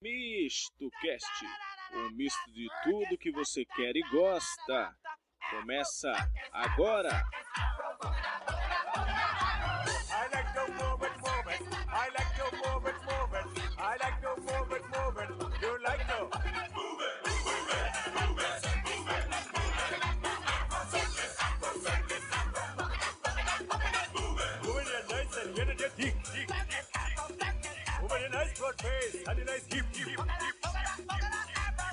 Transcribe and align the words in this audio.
Misto 0.00 0.90
Cast, 1.00 1.46
um 1.94 2.10
misto 2.10 2.52
de 2.52 2.68
tudo 2.82 3.18
que 3.18 3.32
você 3.32 3.64
quer 3.64 3.96
e 3.96 4.02
gosta. 4.10 4.94
Começa 5.50 6.12
agora. 6.52 7.24
Face 28.78 29.22
and 29.26 29.38
a 29.38 29.44
nice 29.44 29.64
hip, 29.68 29.84
hip, 29.92 30.08
hip, 30.08 30.20
hip. 30.20 30.74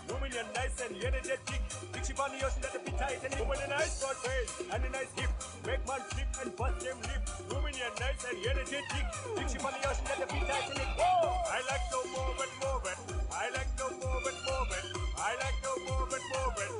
Moving 0.09 0.33
your 0.33 0.45
nice 0.53 0.75
and 0.81 0.95
energetic. 1.03 1.61
Ship 2.01 2.19
on 2.19 2.31
the 2.33 2.45
ocean 2.45 2.61
that 2.61 2.85
be 2.85 2.91
tight 2.91 3.21
and 3.23 3.33
moving 3.39 3.61
a 3.63 3.67
nice 3.69 4.01
broad 4.01 4.17
face 4.17 4.51
and 4.71 4.83
a 4.83 4.89
nice 4.89 5.11
hip. 5.15 5.31
Make 5.65 5.83
man 5.87 6.01
flip 6.11 6.27
and 6.41 6.55
bust 6.55 6.79
them 6.83 6.97
lip. 7.01 7.23
Moving 7.47 7.75
your 7.77 7.93
nice 8.01 8.21
and 8.25 8.37
energetic. 8.41 9.05
Ship 9.47 9.63
on 9.65 9.73
the 9.73 9.81
ocean 9.87 10.05
that 10.09 10.27
be 10.27 10.39
tight 10.43 10.67
and 10.69 10.79
it. 10.81 10.91
Whoa! 10.97 11.31
I 11.47 11.59
like 11.69 11.85
to 11.93 11.99
move 12.11 12.39
it, 12.41 12.51
move 12.59 12.85
it. 12.91 12.97
I 13.31 13.47
like 13.55 13.71
to 13.77 13.85
move 14.01 14.25
it, 14.27 14.37
move 14.43 14.71
it. 14.75 14.85
I 15.17 15.31
like 15.39 15.59
to 15.61 15.71
move 15.87 16.11
it, 16.11 16.23
move 16.33 16.57
it. 16.59 16.71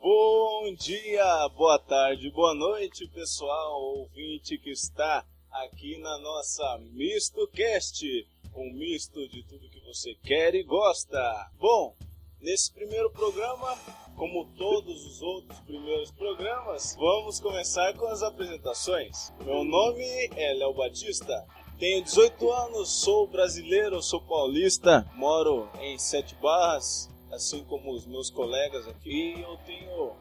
Bom 0.00 0.74
dia, 0.76 1.48
boa 1.56 1.78
tarde, 1.78 2.30
boa 2.30 2.54
noite, 2.54 3.06
pessoal 3.08 3.82
ouvinte 3.82 4.56
que 4.58 4.70
está 4.70 5.24
aqui 5.50 5.98
na 5.98 6.18
nossa 6.18 6.78
Misto 6.92 7.46
Cast, 7.48 8.28
um 8.54 8.72
misto 8.72 9.28
de 9.28 9.42
tudo 9.44 9.68
que 9.68 9.80
você 9.80 10.14
quer 10.22 10.54
e 10.54 10.62
gosta. 10.62 11.50
Bom, 11.58 11.94
nesse 12.40 12.72
primeiro 12.72 13.10
programa, 13.10 13.76
como 14.16 14.46
todos 14.56 15.06
os 15.06 15.22
outros 15.22 15.58
primeiros 15.60 16.10
programas, 16.10 16.96
vamos 16.98 17.40
começar 17.40 17.94
com 17.94 18.06
as 18.06 18.22
apresentações. 18.22 19.32
Meu 19.44 19.64
nome 19.64 20.04
é 20.36 20.52
Léo 20.54 20.74
Batista. 20.74 21.46
Tenho 21.78 22.02
18 22.02 22.50
anos, 22.50 22.88
sou 23.00 23.28
brasileiro, 23.28 24.02
sou 24.02 24.20
paulista, 24.20 25.08
moro 25.14 25.68
em 25.80 25.96
Sete 25.96 26.34
Barras, 26.34 27.08
assim 27.30 27.62
como 27.64 27.92
os 27.92 28.04
meus 28.04 28.30
colegas 28.30 28.88
aqui. 28.88 29.36
E 29.36 29.42
eu 29.42 29.56
tenho 29.58 30.16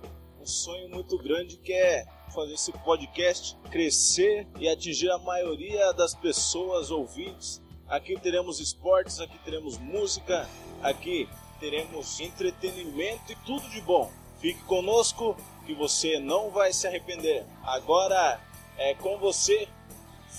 sonho 0.47 0.89
muito 0.89 1.17
grande 1.17 1.57
que 1.57 1.73
é 1.73 2.05
fazer 2.33 2.53
esse 2.53 2.71
podcast 2.71 3.57
crescer 3.69 4.47
e 4.59 4.67
atingir 4.67 5.09
a 5.11 5.17
maioria 5.17 5.91
das 5.93 6.13
pessoas 6.13 6.91
ouvintes. 6.91 7.61
Aqui 7.87 8.19
teremos 8.19 8.59
esportes, 8.59 9.19
aqui 9.19 9.37
teremos 9.39 9.77
música, 9.77 10.47
aqui 10.81 11.27
teremos 11.59 12.19
entretenimento 12.19 13.31
e 13.31 13.35
tudo 13.45 13.67
de 13.69 13.81
bom. 13.81 14.11
Fique 14.39 14.61
conosco 14.63 15.35
que 15.65 15.73
você 15.73 16.19
não 16.19 16.49
vai 16.49 16.71
se 16.71 16.87
arrepender. 16.87 17.45
Agora 17.63 18.39
é 18.77 18.93
com 18.93 19.17
você, 19.17 19.67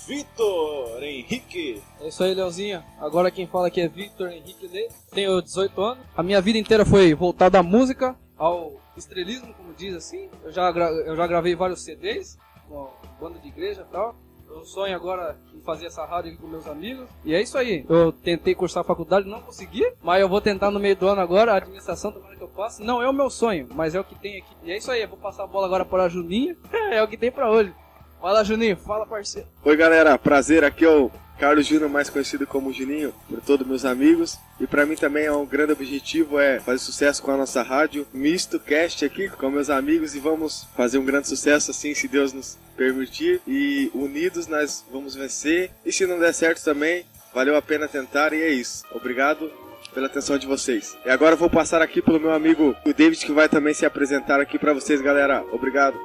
Vitor 0.06 1.03
Henrique. 1.03 1.83
É 2.01 2.09
isso 2.09 2.23
aí, 2.23 2.34
Leozinho. 2.34 2.84
Agora 3.01 3.31
quem 3.31 3.47
fala 3.47 3.67
aqui 3.67 3.81
é 3.81 3.89
Victor 3.89 4.31
Henrique 4.31 4.67
Lê. 4.69 4.89
Tenho 5.11 5.42
18 5.42 5.81
anos. 5.81 6.05
A 6.17 6.23
minha 6.23 6.41
vida 6.41 6.59
inteira 6.59 6.84
foi 6.84 7.14
voltada 7.14 7.59
à 7.59 7.62
música, 7.62 8.17
ao 8.36 8.73
estrelismo, 8.99 9.55
como 9.55 9.73
diz 9.75 9.95
assim. 9.95 10.29
Eu 10.43 10.53
já, 10.53 10.71
eu 10.71 11.17
já 11.17 11.27
gravei 11.27 11.55
vários 11.55 11.83
CDs, 11.83 12.39
com 12.69 12.91
banda 13.21 13.39
de 13.39 13.49
igreja 13.49 13.87
e 13.89 13.93
tal. 13.93 14.17
Eu 14.49 14.65
sonho 14.65 14.97
agora 14.97 15.37
em 15.55 15.61
fazer 15.61 15.87
essa 15.87 16.05
rádio 16.07 16.33
aqui 16.33 16.41
com 16.41 16.49
meus 16.49 16.67
amigos. 16.67 17.07
E 17.23 17.35
é 17.35 17.43
isso 17.43 17.59
aí. 17.59 17.85
Eu 17.89 18.11
tentei 18.11 18.55
cursar 18.55 18.81
a 18.81 18.85
faculdade, 18.85 19.29
não 19.29 19.43
consegui. 19.43 19.87
Mas 20.03 20.23
eu 20.23 20.29
vou 20.29 20.41
tentar 20.41 20.71
no 20.71 20.81
meio 20.81 20.97
do 20.97 21.07
ano 21.07 21.21
agora. 21.21 21.53
A 21.53 21.57
administração 21.57 22.11
tomara 22.11 22.35
que 22.35 22.43
eu 22.43 22.49
faça. 22.49 22.83
Não 22.83 23.03
é 23.03 23.09
o 23.09 23.13
meu 23.13 23.29
sonho, 23.29 23.69
mas 23.75 23.95
é 23.95 24.01
o 24.01 24.05
que 24.05 24.15
tem 24.15 24.39
aqui. 24.39 24.57
E 24.63 24.73
é 24.73 24.79
isso 24.79 24.91
aí. 24.91 25.03
Eu 25.03 25.08
vou 25.08 25.19
passar 25.19 25.45
a 25.45 25.47
bola 25.47 25.67
agora 25.67 25.85
para 25.85 26.05
a 26.05 26.08
Juninho. 26.08 26.57
é 26.91 27.03
o 27.03 27.08
que 27.08 27.19
tem 27.19 27.31
pra 27.31 27.51
hoje. 27.51 27.75
Fala, 28.20 28.45
Juninho. 28.45 28.77
Fala, 28.77 29.06
parceiro. 29.06 29.48
Oi 29.64 29.77
galera, 29.77 30.18
prazer, 30.18 30.64
aqui 30.64 30.84
é 30.84 30.89
o 30.89 31.11
Carlos 31.39 31.67
Júnior, 31.67 31.89
mais 31.89 32.11
conhecido 32.11 32.46
como 32.46 32.73
Juninho, 32.73 33.14
por 33.29 33.40
todos 33.40 33.67
meus 33.67 33.84
amigos. 33.84 34.36
E 34.58 34.67
pra 34.67 34.84
mim 34.84 34.96
também 34.96 35.27
é 35.27 35.33
um 35.33 35.46
grande 35.46 35.73
objetivo 35.73 36.39
é 36.39 36.58
fazer 36.58 36.80
sucesso 36.80 37.23
com 37.23 37.30
a 37.30 37.36
nossa 37.36 37.62
rádio 37.62 38.07
Misto 38.12 38.58
Cast 38.58 39.05
aqui 39.05 39.28
com 39.28 39.48
meus 39.48 39.70
amigos 39.70 40.17
e 40.17 40.18
vamos 40.18 40.67
fazer 40.77 40.98
um 40.98 41.05
grande 41.05 41.28
sucesso 41.28 41.70
assim, 41.70 41.95
se 41.95 42.08
Deus 42.08 42.33
nos 42.33 42.58
permitir. 42.77 43.40
E 43.46 43.89
unidos 43.95 44.48
nós 44.48 44.84
vamos 44.90 45.14
vencer. 45.14 45.70
E 45.86 45.92
se 45.92 46.05
não 46.07 46.18
der 46.18 46.34
certo 46.34 46.64
também, 46.64 47.07
valeu 47.33 47.55
a 47.55 47.62
pena 47.62 47.86
tentar 47.86 48.33
e 48.33 48.42
é 48.42 48.51
isso. 48.51 48.84
Obrigado 48.92 49.48
pela 49.95 50.07
atenção 50.07 50.36
de 50.36 50.46
vocês. 50.46 50.96
E 51.07 51.11
agora 51.11 51.34
eu 51.34 51.39
vou 51.39 51.48
passar 51.48 51.80
aqui 51.80 52.02
pelo 52.02 52.18
meu 52.18 52.33
amigo 52.33 52.74
o 52.84 52.92
David 52.92 53.24
que 53.24 53.33
vai 53.33 53.48
também 53.48 53.74
se 53.74 53.86
apresentar 53.86 54.40
aqui 54.40 54.58
pra 54.58 54.73
vocês, 54.74 55.01
galera. 55.01 55.45
Obrigado. 55.52 55.96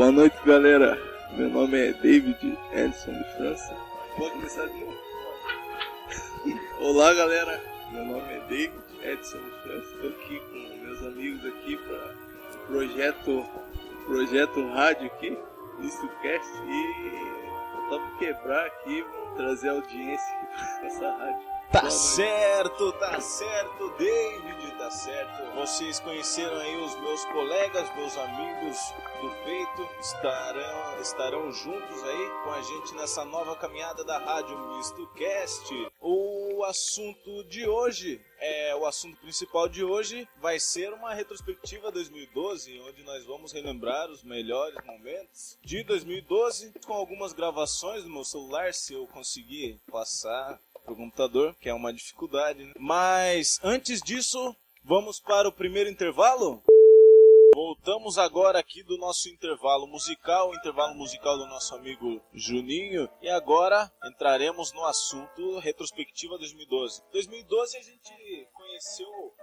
Boa 0.00 0.12
noite, 0.12 0.36
galera. 0.46 0.98
Meu 1.36 1.50
nome 1.50 1.78
é 1.78 1.92
David 1.92 2.58
Edson 2.72 3.12
de 3.12 3.36
França. 3.36 3.76
Pode 4.16 4.30
começar 4.30 4.66
de 4.66 4.80
novo. 4.80 4.98
Olá, 6.80 7.12
galera. 7.12 7.62
Meu 7.92 8.06
nome 8.06 8.32
é 8.32 8.40
David 8.48 8.72
Edson 9.02 9.36
de 9.36 9.50
França. 9.62 9.94
Estou 9.96 10.08
aqui 10.08 10.40
com 10.40 10.86
meus 10.86 11.02
amigos 11.02 11.44
aqui 11.44 11.76
para 11.76 12.14
o 12.54 12.66
projeto, 12.66 13.46
projeto 14.06 14.68
rádio 14.70 15.06
aqui, 15.08 15.38
Cast 16.22 16.50
e 16.66 17.90
vamos 17.90 18.18
quebrar 18.18 18.64
aqui, 18.68 19.02
vamos 19.02 19.36
trazer 19.36 19.68
audiência 19.68 20.36
para 20.78 20.86
essa 20.86 21.10
rádio. 21.10 21.59
Tá 21.72 21.88
certo, 21.88 22.92
tá 22.94 23.20
certo, 23.20 23.90
David, 23.96 24.72
tá 24.76 24.90
certo. 24.90 25.54
Vocês 25.54 26.00
conheceram 26.00 26.56
aí 26.56 26.76
os 26.82 26.96
meus 26.96 27.24
colegas, 27.26 27.94
meus 27.94 28.18
amigos 28.18 28.76
do 29.20 29.30
peito, 29.44 29.88
estarão, 30.00 31.00
estarão 31.00 31.52
juntos 31.52 32.02
aí 32.02 32.30
com 32.42 32.50
a 32.50 32.62
gente 32.62 32.94
nessa 32.96 33.24
nova 33.24 33.54
caminhada 33.54 34.02
da 34.02 34.18
Rádio 34.18 34.58
Misto 34.76 35.06
Cast. 35.14 35.72
O 36.00 36.64
assunto 36.64 37.44
de 37.44 37.68
hoje, 37.68 38.20
é 38.40 38.74
o 38.74 38.84
assunto 38.84 39.16
principal 39.18 39.68
de 39.68 39.84
hoje, 39.84 40.28
vai 40.38 40.58
ser 40.58 40.92
uma 40.92 41.14
retrospectiva 41.14 41.92
2012, 41.92 42.80
onde 42.80 43.04
nós 43.04 43.24
vamos 43.24 43.52
relembrar 43.52 44.10
os 44.10 44.24
melhores 44.24 44.76
momentos 44.84 45.56
de 45.62 45.84
2012, 45.84 46.72
com 46.84 46.94
algumas 46.94 47.32
gravações 47.32 48.02
no 48.02 48.10
meu 48.10 48.24
celular, 48.24 48.74
se 48.74 48.92
eu 48.92 49.06
conseguir 49.06 49.80
passar 49.88 50.58
pro 50.90 50.96
computador, 50.96 51.54
que 51.60 51.68
é 51.68 51.74
uma 51.74 51.92
dificuldade. 51.92 52.64
Né? 52.64 52.72
Mas 52.78 53.60
antes 53.62 54.02
disso, 54.02 54.54
vamos 54.82 55.20
para 55.20 55.48
o 55.48 55.52
primeiro 55.52 55.88
intervalo? 55.88 56.62
Voltamos 57.54 58.18
agora 58.18 58.58
aqui 58.58 58.82
do 58.82 58.96
nosso 58.96 59.28
intervalo 59.28 59.86
musical, 59.86 60.50
o 60.50 60.54
intervalo 60.54 60.94
musical 60.94 61.36
do 61.36 61.46
nosso 61.46 61.74
amigo 61.74 62.20
Juninho, 62.32 63.08
e 63.20 63.28
agora 63.28 63.90
entraremos 64.04 64.72
no 64.72 64.84
assunto 64.84 65.58
retrospectiva 65.58 66.38
2012. 66.38 67.02
2012 67.12 67.76
a 67.76 67.82
gente 67.82 68.48
conheceu 68.52 69.34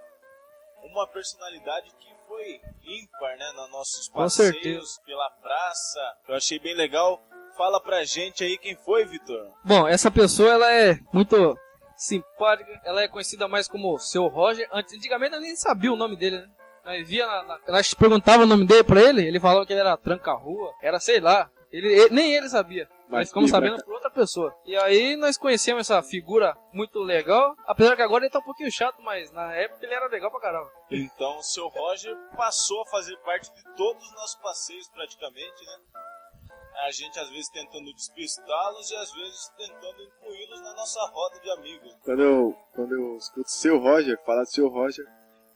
uma 0.83 1.07
personalidade 1.07 1.91
que 1.99 2.07
foi 2.27 2.61
ímpar, 2.83 3.37
né, 3.37 3.51
nos 3.55 3.71
nossos 3.71 4.09
passeios 4.09 4.99
pela 5.05 5.29
praça. 5.29 6.17
Eu 6.27 6.35
achei 6.35 6.59
bem 6.59 6.75
legal. 6.75 7.21
Fala 7.57 7.81
pra 7.81 8.03
gente 8.03 8.43
aí 8.43 8.57
quem 8.57 8.75
foi, 8.75 9.03
Vitor. 9.05 9.51
Bom, 9.63 9.87
essa 9.87 10.11
pessoa 10.11 10.51
ela 10.51 10.71
é 10.71 10.99
muito 11.11 11.57
simpática. 11.95 12.79
Ela 12.85 13.01
é 13.01 13.07
conhecida 13.07 13.47
mais 13.47 13.67
como 13.67 13.97
Seu 13.97 14.27
Roger. 14.27 14.67
Antigamente 14.71 15.33
eu 15.35 15.41
nem 15.41 15.55
sabia 15.55 15.91
o 15.91 15.95
nome 15.97 16.15
dele, 16.15 16.37
né? 16.37 16.47
Nós 16.85 17.07
via 17.07 17.25
na, 17.25 17.43
na, 17.43 17.59
nós 17.67 17.93
perguntava 17.93 18.43
o 18.43 18.47
nome 18.47 18.65
dele 18.65 18.83
pra 18.83 19.01
ele, 19.01 19.25
ele 19.27 19.39
falava 19.41 19.65
que 19.65 19.73
ele 19.73 19.81
era 19.81 19.97
tranca-rua, 19.97 20.71
era 20.81 20.99
sei 20.99 21.19
lá. 21.19 21.49
Ele, 21.69 21.87
ele- 21.91 22.15
nem 22.15 22.33
ele 22.33 22.47
sabia. 22.47 22.87
Mas 23.09 23.19
Nós 23.19 23.27
ficamos 23.29 23.49
sabendo 23.49 23.83
por 23.83 23.93
outra 23.95 24.09
pessoa. 24.09 24.55
E 24.65 24.75
aí 24.77 25.15
nós 25.17 25.37
conhecemos 25.37 25.81
essa 25.81 26.01
figura 26.01 26.55
muito 26.73 26.99
legal. 26.99 27.55
Apesar 27.65 27.95
que 27.95 28.01
agora 28.01 28.23
ele 28.23 28.31
tá 28.31 28.39
um 28.39 28.43
pouquinho 28.43 28.71
chato, 28.71 29.01
mas 29.01 29.31
na 29.33 29.53
época 29.53 29.85
ele 29.85 29.93
era 29.93 30.07
legal 30.07 30.29
pra 30.31 30.39
caramba. 30.39 30.69
Então, 30.91 31.37
o 31.37 31.43
seu 31.43 31.67
Roger 31.67 32.15
passou 32.37 32.81
a 32.83 32.85
fazer 32.85 33.17
parte 33.19 33.53
de 33.53 33.63
todos 33.75 34.05
os 34.05 34.13
nossos 34.13 34.35
passeios, 34.35 34.87
praticamente, 34.89 35.65
né? 35.65 35.73
A 36.85 36.91
gente, 36.91 37.19
às 37.19 37.29
vezes, 37.29 37.49
tentando 37.49 37.91
despistá-los 37.93 38.91
e, 38.91 38.95
às 38.95 39.11
vezes, 39.11 39.51
tentando 39.57 40.03
incluí-los 40.03 40.61
na 40.61 40.73
nossa 40.73 41.03
roda 41.07 41.39
de 41.39 41.49
amigos. 41.51 41.95
Quando 42.03 42.21
eu, 42.21 42.57
quando 42.73 42.93
eu 42.93 43.17
escuto 43.17 43.49
seu 43.49 43.79
Roger, 43.79 44.17
falar 44.23 44.43
do 44.43 44.51
seu 44.51 44.67
Roger, 44.69 45.05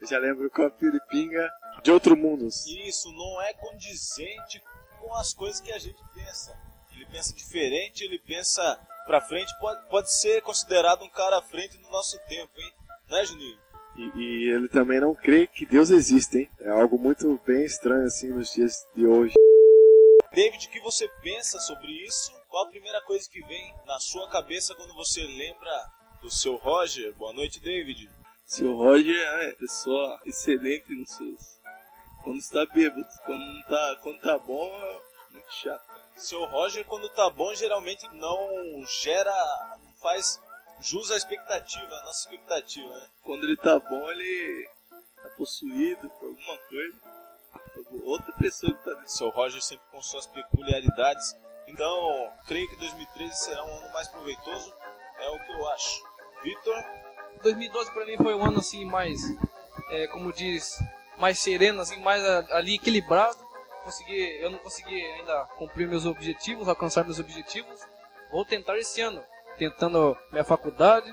eu 0.02 0.08
já 0.08 0.18
lembro 0.18 0.50
com 0.50 0.64
a 0.64 0.70
piripinga 0.72 1.50
de 1.84 1.92
outro 1.92 2.18
mundo. 2.18 2.48
Isso 2.48 3.12
não 3.14 3.42
é 3.42 3.54
condizente 3.54 4.62
com 5.00 5.14
as 5.16 5.34
coisas 5.34 5.62
que 5.62 5.72
a 5.72 5.78
gente 5.78 6.02
pensa. 6.14 6.58
Ele 6.92 7.06
pensa 7.06 7.34
diferente, 7.34 8.04
ele 8.04 8.20
pensa 8.20 8.80
pra 9.06 9.22
frente, 9.22 9.54
pode, 9.60 9.88
pode 9.90 10.12
ser 10.12 10.42
considerado 10.42 11.04
um 11.04 11.10
cara 11.10 11.38
à 11.38 11.42
frente 11.42 11.78
do 11.78 11.90
nosso 11.90 12.18
tempo, 12.28 12.52
hein? 12.58 12.74
Né, 13.10 13.26
Juninho? 13.26 13.60
E, 13.96 14.20
e 14.20 14.50
ele 14.50 14.68
também 14.70 15.00
não 15.00 15.14
crê 15.14 15.46
que 15.46 15.66
Deus 15.66 15.92
existe, 15.92 16.40
hein? 16.40 16.50
É 16.62 16.70
algo 16.70 16.98
muito 16.98 17.40
bem 17.46 17.64
estranho 17.64 18.06
assim 18.06 18.30
nos 18.30 18.52
dias 18.54 18.74
de 18.96 19.06
hoje. 19.06 19.36
David, 20.34 20.66
o 20.66 20.72
que 20.72 20.80
você 20.80 21.10
pensa 21.22 21.60
sobre 21.60 21.92
isso? 21.92 22.32
qual 22.52 22.66
a 22.66 22.70
primeira 22.70 23.02
coisa 23.02 23.30
que 23.30 23.42
vem 23.46 23.74
na 23.86 23.98
sua 24.00 24.30
cabeça 24.30 24.76
quando 24.76 24.94
você 24.94 25.22
lembra 25.24 25.90
do 26.22 26.30
seu 26.30 26.58
Roger? 26.58 27.14
Boa 27.16 27.32
noite, 27.32 27.62
David. 27.62 28.10
Seu 28.46 28.76
Roger 28.76 29.16
é 29.16 29.54
pessoa 29.54 30.20
excelente 30.26 30.94
nos 30.94 31.10
seus. 31.12 31.60
Quando 32.24 32.40
está 32.40 32.66
bêbado, 32.66 33.08
quando 33.26 33.40
não 33.40 33.64
tá, 33.64 34.00
quando 34.04 34.20
tá 34.20 34.38
bom, 34.38 34.68
é 34.68 35.32
muito 35.32 35.54
chato. 35.54 35.84
Seu 36.18 36.44
Roger, 36.46 36.86
quando 36.86 37.08
tá 37.10 37.30
bom, 37.30 37.56
geralmente 37.56 38.06
não 38.16 38.86
gera, 39.02 39.78
não 39.82 39.94
faz 40.02 40.40
jus 40.82 41.10
à 41.10 41.16
expectativa, 41.16 41.96
à 41.96 42.04
nossa 42.04 42.30
expectativa, 42.30 42.94
né? 42.94 43.10
Quando 43.24 43.46
ele 43.46 43.56
tá 43.56 43.80
bom, 43.80 44.12
ele 44.12 44.70
tá 45.16 45.30
possuído 45.38 46.10
por 46.10 46.28
alguma 46.28 46.58
coisa. 46.58 46.98
Por 47.74 48.04
outra 48.04 48.34
pessoa 48.34 48.74
que 48.74 48.84
tá 48.84 48.91
Seu 49.06 49.30
Roger 49.30 49.62
sempre 49.62 49.86
com 49.92 50.02
suas 50.02 50.26
peculiaridades. 50.28 51.36
Então, 51.68 52.30
creio 52.48 52.68
que 52.70 52.76
2013 52.78 53.36
será 53.36 53.64
um 53.64 53.78
ano 53.78 53.94
mais 53.94 54.08
proveitoso, 54.08 54.74
é 55.20 55.30
o 55.30 55.40
que 55.40 55.52
eu 55.52 55.70
acho. 55.70 56.04
Vitor, 56.44 56.76
2012 57.44 57.92
pra 57.92 58.06
mim 58.06 58.18
foi 58.18 58.34
um 58.36 58.44
ano 58.46 58.60
assim 58.60 58.84
mais, 58.86 59.20
é, 59.92 60.08
como 60.08 60.34
diz, 60.34 60.78
mais 61.18 61.40
sereno, 61.40 61.82
assim, 61.82 62.00
mais 62.02 62.24
ali 62.52 62.76
equilibrado. 62.76 63.38
Consegui, 63.84 64.38
eu 64.42 64.52
não 64.52 64.60
consegui 64.60 65.02
ainda 65.14 65.46
cumprir 65.58 65.88
meus 65.88 66.06
objetivos, 66.06 66.68
alcançar 66.68 67.04
meus 67.04 67.20
objetivos. 67.20 67.80
Vou 68.32 68.46
tentar 68.46 68.78
esse 68.78 69.02
ano, 69.02 69.24
tentando 69.58 70.16
minha 70.32 70.44
faculdade, 70.44 71.12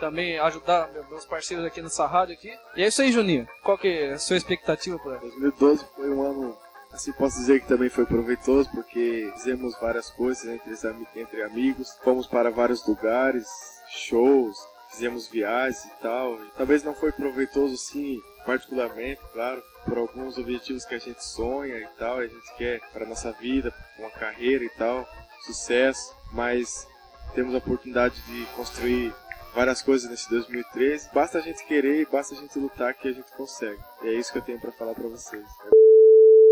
também 0.00 0.38
ajudar 0.38 0.88
meu- 0.92 1.04
meus 1.08 1.24
parceiros 1.26 1.64
aqui 1.66 1.80
nessa 1.82 2.06
rádio 2.06 2.34
aqui. 2.34 2.56
E 2.76 2.82
é 2.84 2.88
isso 2.88 3.02
aí, 3.02 3.12
Juninho. 3.12 3.48
Qual 3.62 3.76
que 3.78 3.88
é 3.88 4.12
a 4.12 4.18
sua 4.18 4.36
expectativa 4.36 4.98
para 4.98 5.16
2012 5.18 5.84
foi 5.94 6.10
um 6.10 6.22
ano, 6.24 6.58
assim 6.98 7.12
posso 7.12 7.38
dizer 7.38 7.60
que 7.60 7.68
também 7.68 7.88
foi 7.88 8.04
proveitoso, 8.04 8.68
porque 8.72 9.30
fizemos 9.36 9.78
várias 9.80 10.10
coisas 10.10 10.44
entre, 10.46 10.74
entre 11.14 11.42
amigos, 11.44 11.96
fomos 12.02 12.26
para 12.26 12.50
vários 12.50 12.84
lugares, 12.86 13.46
shows, 13.88 14.58
fizemos 14.90 15.28
viagens 15.28 15.84
e 15.84 15.90
tal. 16.02 16.36
Talvez 16.56 16.82
não 16.82 16.94
foi 16.94 17.12
proveitoso 17.12 17.76
sim, 17.76 18.20
particularmente, 18.44 19.20
claro, 19.32 19.62
por 19.84 19.96
alguns 19.96 20.38
objetivos 20.38 20.84
que 20.84 20.96
a 20.96 20.98
gente 20.98 21.24
sonha 21.24 21.76
e 21.78 21.86
tal, 21.96 22.18
a 22.18 22.26
gente 22.26 22.54
quer 22.56 22.80
para 22.92 23.06
nossa 23.06 23.30
vida, 23.32 23.72
uma 23.98 24.10
carreira 24.10 24.64
e 24.64 24.70
tal, 24.70 25.08
sucesso, 25.46 26.14
mas 26.32 26.86
temos 27.32 27.54
a 27.54 27.58
oportunidade 27.58 28.20
de 28.22 28.44
construir 28.56 29.14
várias 29.54 29.82
coisas 29.82 30.10
nesse 30.10 30.28
2013. 30.30 31.10
Basta 31.14 31.38
a 31.38 31.40
gente 31.40 31.64
querer 31.64 32.00
e 32.00 32.06
basta 32.06 32.34
a 32.34 32.38
gente 32.38 32.58
lutar 32.58 32.92
que 32.94 33.06
a 33.06 33.12
gente 33.12 33.30
consegue. 33.36 33.80
E 34.02 34.08
é 34.08 34.14
isso 34.14 34.32
que 34.32 34.38
eu 34.38 34.42
tenho 34.42 34.60
para 34.60 34.72
falar 34.72 34.94
para 34.94 35.06
vocês. 35.06 35.46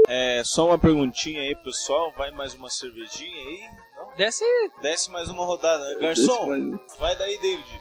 É 0.09 0.43
só 0.45 0.67
uma 0.69 0.79
perguntinha 0.79 1.41
aí, 1.41 1.55
pessoal. 1.57 2.13
Vai 2.17 2.31
mais 2.31 2.55
uma 2.55 2.69
cervejinha 2.71 3.37
aí? 3.37 3.61
Não? 3.97 4.17
Desce 4.17 4.45
Desce 4.83 5.11
mais 5.11 5.29
uma 5.29 5.45
rodada, 5.45 5.85
né? 5.95 6.01
Garçom, 6.01 6.47
mais- 6.47 6.99
vai 6.99 7.17
daí, 7.17 7.39
David. 7.39 7.81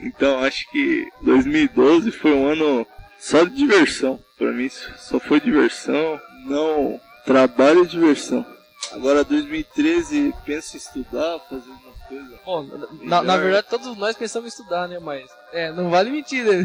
Então, 0.00 0.38
acho 0.40 0.68
que 0.70 1.08
2012 1.22 2.10
foi 2.12 2.32
um 2.32 2.48
ano 2.48 2.86
só 3.18 3.42
de 3.44 3.50
diversão. 3.50 4.18
Pra 4.36 4.52
mim, 4.52 4.68
só 4.68 5.18
foi 5.18 5.40
diversão, 5.40 6.20
não 6.44 7.00
trabalho 7.26 7.82
e 7.82 7.86
diversão. 7.88 8.46
Agora, 8.92 9.24
2013, 9.24 10.32
penso 10.46 10.76
em 10.76 10.78
estudar, 10.78 11.40
fazer 11.50 11.68
uma 11.68 11.92
coisa. 12.08 12.40
Bom, 12.44 12.62
na, 13.02 13.20
na 13.20 13.36
verdade 13.36 13.66
todos 13.68 13.96
nós 13.98 14.16
pensamos 14.16 14.46
em 14.46 14.48
estudar, 14.56 14.86
né? 14.86 15.00
Mas 15.00 15.28
é, 15.52 15.72
não 15.72 15.90
vale 15.90 16.10
mentir, 16.10 16.44
né? 16.44 16.64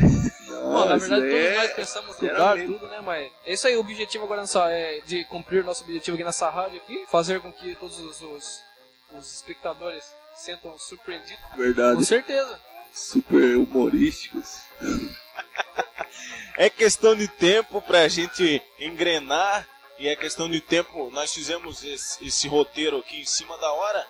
Bom, 0.64 0.86
na 0.86 0.96
verdade 0.98 1.30
todos 1.30 1.56
nós 1.58 1.74
pensamos 1.74 2.12
estudar 2.12 2.56
tudo, 2.56 2.88
né? 2.88 3.02
Mas 3.02 3.32
é 3.46 3.54
isso 3.54 3.68
aí, 3.68 3.76
o 3.76 3.82
objetivo 3.82 4.24
agora 4.24 4.42
nessa, 4.42 4.70
é 4.72 5.02
de 5.06 5.26
cumprir 5.26 5.64
nosso 5.64 5.84
objetivo 5.84 6.16
aqui 6.16 6.24
nessa 6.24 6.50
rádio 6.50 6.78
aqui, 6.78 7.06
fazer 7.12 7.42
com 7.42 7.52
que 7.52 7.76
todos 7.76 8.00
os, 8.00 8.22
os, 8.22 8.62
os 9.12 9.34
espectadores 9.34 10.04
se 10.36 10.46
sintam 10.46 10.78
surpreendidos. 10.80 11.44
Com 11.52 11.58
Verdade, 11.58 12.06
certeza. 12.06 12.60
super 12.94 13.58
humorísticos. 13.58 14.62
É 16.56 16.70
questão 16.70 17.16
de 17.16 17.28
tempo 17.28 17.82
pra 17.82 18.08
gente 18.08 18.62
engrenar 18.80 19.68
e 19.98 20.08
é 20.08 20.16
questão 20.16 20.50
de 20.50 20.62
tempo. 20.62 21.10
Nós 21.12 21.34
fizemos 21.34 21.84
esse, 21.84 22.26
esse 22.26 22.48
roteiro 22.48 23.00
aqui 23.00 23.22
em 23.22 23.26
cima 23.26 23.58
da 23.58 23.72
hora 23.72 24.06